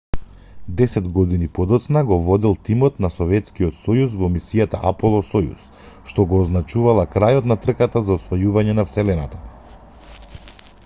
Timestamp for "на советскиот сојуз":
3.05-4.15